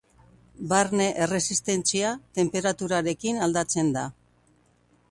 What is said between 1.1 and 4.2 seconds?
erresistentzia tenperaturarekin aldatzen da.